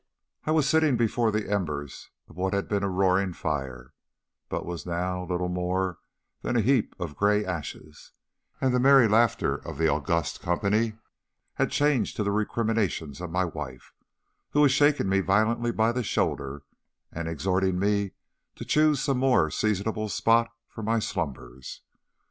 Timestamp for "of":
2.27-2.35, 6.99-7.15, 9.57-9.77, 13.21-13.29